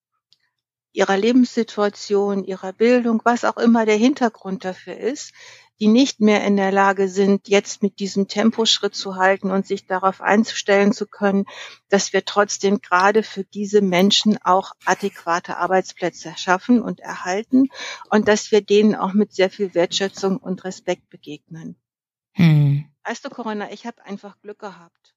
[0.93, 5.34] ihrer Lebenssituation, ihrer Bildung, was auch immer der Hintergrund dafür ist,
[5.79, 9.88] die nicht mehr in der Lage sind, jetzt mit diesem Temposchritt zu halten und sich
[9.88, 11.45] darauf einzustellen zu können,
[11.89, 17.69] dass wir trotzdem gerade für diese Menschen auch adäquate Arbeitsplätze schaffen und erhalten
[18.10, 21.75] und dass wir denen auch mit sehr viel Wertschätzung und Respekt begegnen.
[22.34, 22.86] Hm.
[23.03, 25.15] Weißt du, Corinna, ich habe einfach Glück gehabt.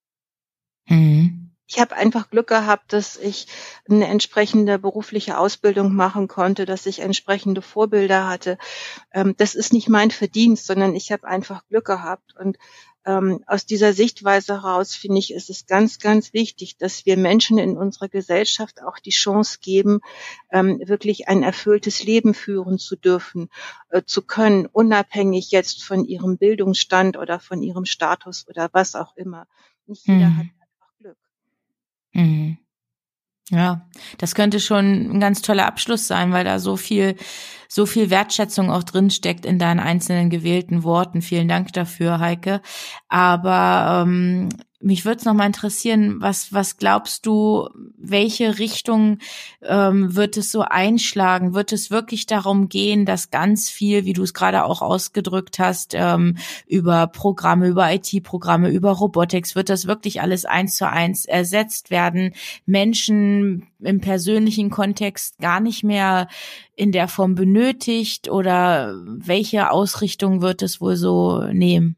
[0.87, 1.36] Hm
[1.69, 3.47] ich habe einfach Glück gehabt, dass ich
[3.89, 8.57] eine entsprechende berufliche Ausbildung machen konnte, dass ich entsprechende Vorbilder hatte.
[9.13, 12.37] Ähm, das ist nicht mein Verdienst, sondern ich habe einfach Glück gehabt.
[12.39, 12.57] Und
[13.05, 17.59] ähm, aus dieser Sichtweise heraus finde ich, ist es ganz, ganz wichtig, dass wir Menschen
[17.59, 20.01] in unserer Gesellschaft auch die Chance geben,
[20.53, 23.49] ähm, wirklich ein erfülltes Leben führen zu dürfen,
[23.91, 29.17] äh, zu können, unabhängig jetzt von ihrem Bildungsstand oder von ihrem Status oder was auch
[29.17, 29.47] immer.
[29.87, 30.39] Nicht jeder mhm.
[30.39, 30.47] hat
[32.17, 32.59] Mhm.
[33.51, 37.15] Ja, das könnte schon ein ganz toller Abschluss sein, weil da so viel,
[37.69, 41.23] so viel Wertschätzung auch drin steckt in deinen einzelnen gewählten Worten.
[41.23, 42.61] Vielen Dank dafür, Heike.
[43.09, 44.49] Aber ähm,
[44.81, 49.19] mich würde es nochmal interessieren, was, was glaubst du, welche Richtung
[49.63, 51.55] ähm, wird es so einschlagen?
[51.55, 55.95] Wird es wirklich darum gehen, dass ganz viel, wie du es gerade auch ausgedrückt hast,
[55.95, 56.37] ähm,
[56.67, 62.35] über Programme, über IT-Programme, über Robotics, wird das wirklich alles eins zu eins ersetzt werden?
[62.67, 66.29] Menschen im persönlichen Kontext gar nicht mehr
[66.75, 71.97] in der Form benötigt oder welche Ausrichtung wird es wohl so nehmen?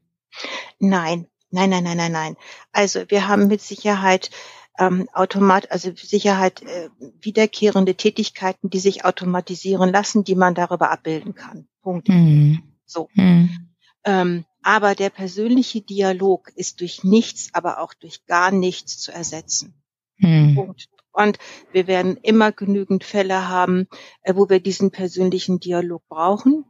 [0.79, 2.35] Nein, Nein, nein, nein, nein, nein.
[2.71, 4.29] Also wir haben mit Sicherheit
[4.77, 6.89] ähm, automat, also Sicherheit äh,
[7.21, 11.67] wiederkehrende Tätigkeiten, die sich automatisieren lassen, die man darüber abbilden kann.
[11.81, 12.07] Punkt.
[12.07, 12.63] Mhm.
[12.85, 13.09] So.
[13.13, 13.69] Mhm.
[14.05, 19.73] Ähm, aber der persönliche Dialog ist durch nichts, aber auch durch gar nichts zu ersetzen.
[20.17, 20.55] Mhm.
[20.55, 20.89] Punkt.
[21.11, 21.37] Und
[21.71, 23.87] wir werden immer genügend Fälle haben,
[24.21, 26.65] äh, wo wir diesen persönlichen Dialog brauchen.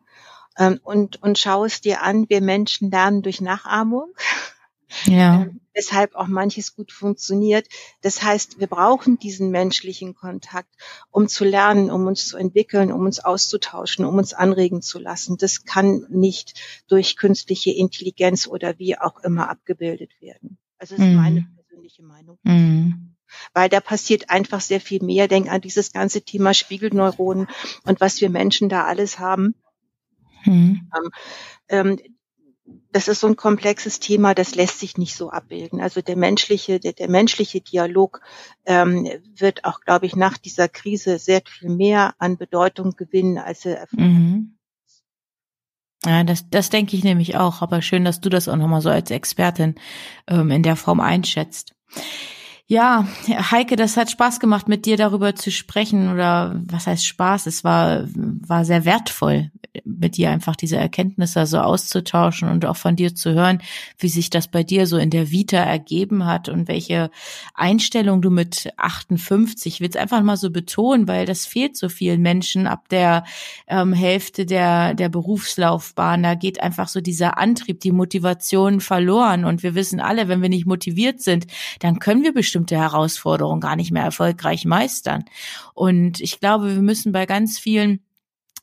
[0.58, 4.14] Ähm, und, und schau es dir an, wir Menschen lernen durch Nachahmung.
[5.06, 5.44] Ja.
[5.44, 7.68] Ähm, weshalb auch manches gut funktioniert.
[8.02, 10.70] Das heißt, wir brauchen diesen menschlichen Kontakt,
[11.12, 15.38] um zu lernen, um uns zu entwickeln, um uns auszutauschen, um uns anregen zu lassen.
[15.38, 20.58] Das kann nicht durch künstliche Intelligenz oder wie auch immer abgebildet werden.
[20.78, 21.16] Also das ist mm.
[21.16, 22.38] meine persönliche Meinung.
[22.44, 23.10] Mm
[23.54, 25.28] weil da passiert einfach sehr viel mehr.
[25.28, 27.48] Denk an dieses ganze Thema Spiegelneuronen
[27.84, 29.56] und was wir Menschen da alles haben.
[30.46, 30.90] Mhm.
[31.70, 32.00] Ähm,
[32.92, 35.80] das ist so ein komplexes Thema, das lässt sich nicht so abbilden.
[35.80, 38.22] Also der menschliche, der, der menschliche Dialog
[38.66, 43.66] ähm, wird auch, glaube ich, nach dieser Krise sehr viel mehr an Bedeutung gewinnen, als
[43.66, 44.56] er mhm.
[46.06, 47.62] Ja, das, das denke ich nämlich auch.
[47.62, 49.76] Aber schön, dass du das auch nochmal so als Expertin
[50.28, 51.76] ähm, in der Form einschätzt.
[52.72, 57.48] Ja, Heike, das hat Spaß gemacht, mit dir darüber zu sprechen oder was heißt Spaß?
[57.48, 59.50] Es war, war sehr wertvoll,
[59.86, 63.64] mit dir einfach diese Erkenntnisse so auszutauschen und auch von dir zu hören,
[63.98, 67.10] wie sich das bei dir so in der Vita ergeben hat und welche
[67.56, 71.90] Einstellung du mit 58, ich will es einfach mal so betonen, weil das fehlt so
[71.90, 73.24] vielen Menschen ab der
[73.68, 76.22] ähm, Hälfte der, der Berufslaufbahn.
[76.22, 80.50] Da geht einfach so dieser Antrieb, die Motivation verloren und wir wissen alle, wenn wir
[80.50, 81.48] nicht motiviert sind,
[81.80, 85.26] dann können wir bestimmt bestimmte Herausforderungen gar nicht mehr erfolgreich meistern.
[85.74, 88.02] Und ich glaube, wir müssen bei ganz vielen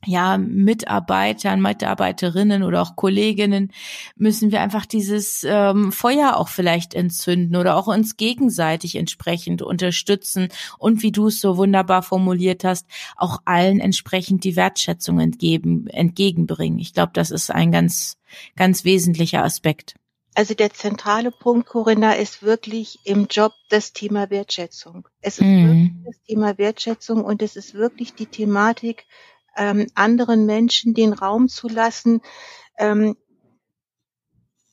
[0.04, 3.72] ja, Mitarbeitern, Mitarbeiterinnen oder auch Kolleginnen
[4.14, 10.48] müssen wir einfach dieses ähm, Feuer auch vielleicht entzünden oder auch uns gegenseitig entsprechend unterstützen
[10.78, 16.78] und wie du es so wunderbar formuliert hast, auch allen entsprechend die Wertschätzung entgeben, entgegenbringen.
[16.78, 18.18] Ich glaube, das ist ein ganz,
[18.54, 19.94] ganz wesentlicher Aspekt.
[20.36, 25.08] Also der zentrale Punkt, Corinna, ist wirklich im Job das Thema Wertschätzung.
[25.22, 25.66] Es ist mhm.
[25.66, 29.06] wirklich das Thema Wertschätzung und es ist wirklich die Thematik,
[29.56, 32.20] ähm, anderen Menschen den Raum zu lassen,
[32.76, 33.16] ähm,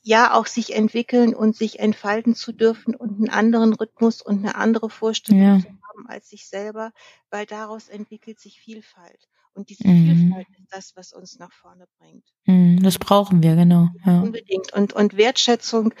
[0.02, 4.56] ja auch sich entwickeln und sich entfalten zu dürfen und einen anderen Rhythmus und eine
[4.56, 5.58] andere Vorstellung ja.
[5.60, 6.92] zu haben als sich selber,
[7.30, 9.30] weil daraus entwickelt sich Vielfalt.
[9.54, 10.06] Und diese mhm.
[10.06, 12.24] Vielfalt ist das, was uns nach vorne bringt.
[12.46, 13.88] Mhm, das brauchen wir, genau.
[14.04, 14.20] Ja.
[14.20, 14.72] Unbedingt.
[14.72, 15.94] Und, und Wertschätzung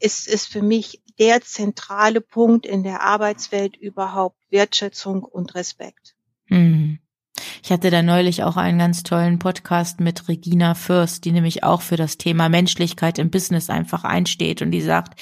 [0.00, 4.36] ist, ist für mich der zentrale Punkt in der Arbeitswelt überhaupt.
[4.50, 6.14] Wertschätzung und Respekt.
[6.48, 6.98] Mhm.
[7.62, 11.82] Ich hatte da neulich auch einen ganz tollen Podcast mit Regina Fürst, die nämlich auch
[11.82, 15.20] für das Thema Menschlichkeit im Business einfach einsteht und die sagt,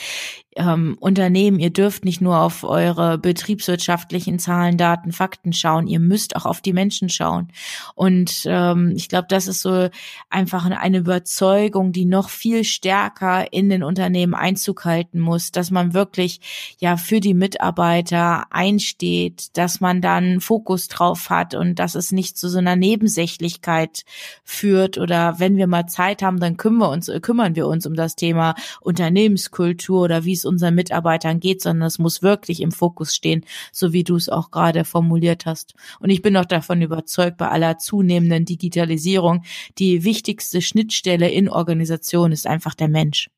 [0.56, 6.36] ähm, Unternehmen, ihr dürft nicht nur auf eure betriebswirtschaftlichen Zahlen, Daten, Fakten schauen, ihr müsst
[6.36, 7.48] auch auf die Menschen schauen.
[7.94, 9.88] Und ähm, ich glaube, das ist so
[10.30, 15.94] einfach eine Überzeugung, die noch viel stärker in den Unternehmen Einzug halten muss, dass man
[15.94, 16.40] wirklich
[16.78, 22.38] ja für die Mitarbeiter einsteht, dass man dann Fokus drauf hat und dass es nicht
[22.38, 24.04] zu so einer Nebensächlichkeit
[24.44, 27.94] führt oder wenn wir mal Zeit haben, dann kümmern wir uns, kümmern wir uns um
[27.94, 33.14] das Thema Unternehmenskultur oder wie es unseren Mitarbeitern geht, sondern es muss wirklich im Fokus
[33.14, 35.74] stehen, so wie du es auch gerade formuliert hast.
[36.00, 39.44] Und ich bin auch davon überzeugt, bei aller zunehmenden Digitalisierung,
[39.78, 43.30] die wichtigste Schnittstelle in Organisation ist einfach der Mensch.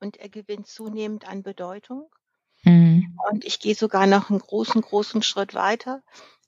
[0.00, 2.08] Und er gewinnt zunehmend an Bedeutung.
[2.64, 3.16] Mhm.
[3.30, 6.02] Und ich gehe sogar noch einen großen, großen Schritt weiter.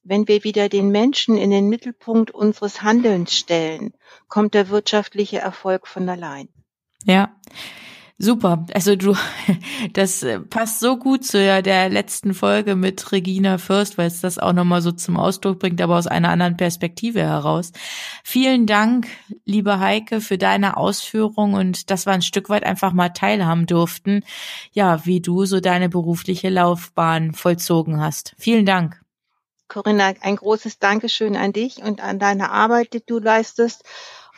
[0.05, 3.93] Wenn wir wieder den Menschen in den Mittelpunkt unseres Handelns stellen,
[4.27, 6.49] kommt der wirtschaftliche Erfolg von allein.
[7.05, 7.37] Ja.
[8.25, 8.65] Super.
[8.73, 9.17] Also du,
[9.95, 14.39] das äh, passt so gut zu der letzten Folge mit Regina Fürst, weil es das
[14.39, 17.73] auch nochmal so zum Ausdruck bringt, aber aus einer anderen Perspektive heraus.
[18.23, 19.09] Vielen Dank,
[19.45, 24.23] liebe Heike, für deine Ausführung und dass wir ein Stück weit einfach mal teilhaben durften,
[24.71, 28.37] ja, wie du so deine berufliche Laufbahn vollzogen hast.
[28.39, 29.03] Vielen Dank.
[29.67, 33.83] Corinna, ein großes Dankeschön an dich und an deine Arbeit, die du leistest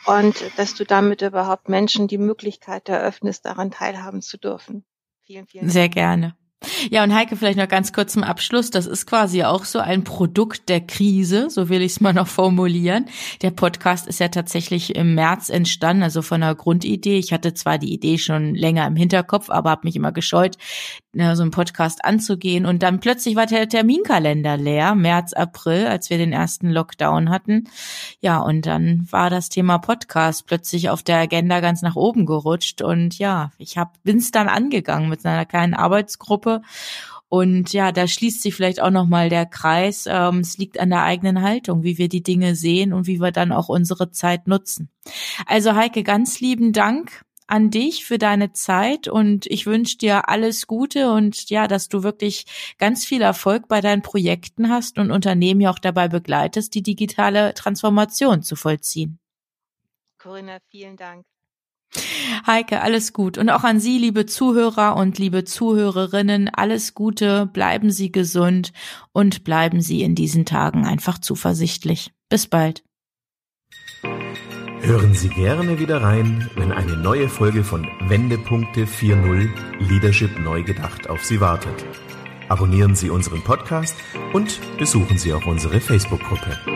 [0.05, 4.85] und dass du damit überhaupt Menschen die Möglichkeit eröffnest, daran teilhaben zu dürfen.
[5.25, 5.73] Vielen, vielen Dank.
[5.73, 6.35] Sehr gerne.
[6.89, 8.69] Ja, und Heike, vielleicht noch ganz kurz zum Abschluss.
[8.69, 12.27] Das ist quasi auch so ein Produkt der Krise, so will ich es mal noch
[12.27, 13.05] formulieren.
[13.41, 17.17] Der Podcast ist ja tatsächlich im März entstanden, also von einer Grundidee.
[17.17, 20.57] Ich hatte zwar die Idee schon länger im Hinterkopf, aber habe mich immer gescheut,
[21.13, 22.65] ne, so einen Podcast anzugehen.
[22.65, 27.65] Und dann plötzlich war der Terminkalender leer, März, April, als wir den ersten Lockdown hatten.
[28.21, 32.81] Ja, und dann war das Thema Podcast plötzlich auf der Agenda ganz nach oben gerutscht.
[32.81, 36.54] Und ja, ich hab, bin's dann angegangen mit einer kleinen Arbeitsgruppe.
[37.27, 40.05] Und ja, da schließt sich vielleicht auch nochmal der Kreis.
[40.07, 43.31] Ähm, es liegt an der eigenen Haltung, wie wir die Dinge sehen und wie wir
[43.31, 44.89] dann auch unsere Zeit nutzen.
[45.45, 50.65] Also Heike, ganz lieben Dank an dich für deine Zeit und ich wünsche dir alles
[50.65, 52.45] Gute und ja, dass du wirklich
[52.79, 57.53] ganz viel Erfolg bei deinen Projekten hast und Unternehmen ja auch dabei begleitest, die digitale
[57.53, 59.19] Transformation zu vollziehen.
[60.17, 61.23] Corinna, vielen Dank.
[62.45, 63.37] Heike, alles gut.
[63.37, 68.71] Und auch an Sie, liebe Zuhörer und liebe Zuhörerinnen, alles Gute, bleiben Sie gesund
[69.13, 72.11] und bleiben Sie in diesen Tagen einfach zuversichtlich.
[72.29, 72.83] Bis bald.
[74.81, 81.09] Hören Sie gerne wieder rein, wenn eine neue Folge von Wendepunkte 4.0 Leadership neu gedacht
[81.09, 81.83] auf Sie wartet.
[82.49, 83.95] Abonnieren Sie unseren Podcast
[84.33, 86.74] und besuchen Sie auch unsere Facebook-Gruppe.